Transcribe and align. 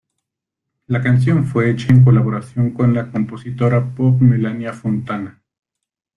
La 0.87 0.99
canción 1.03 1.45
fue 1.45 1.69
hecha 1.69 1.93
en 1.93 2.03
colaboración 2.03 2.71
con 2.71 2.95
la 2.95 3.11
compositora 3.11 3.93
pop 3.93 4.19
Melania 4.19 4.73
Fontana. 4.73 5.43